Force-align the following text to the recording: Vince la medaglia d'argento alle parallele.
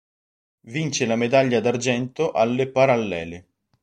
Vince 0.63 1.05
la 1.05 1.15
medaglia 1.15 1.59
d'argento 1.59 2.31
alle 2.31 2.67
parallele. 2.67 3.45